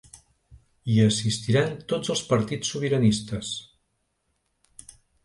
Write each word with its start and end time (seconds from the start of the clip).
Hi 0.93 0.95
assistiran 1.01 1.69
tots 1.93 2.13
els 2.13 2.23
partits 2.31 2.71
sobiranistes. 2.77 3.53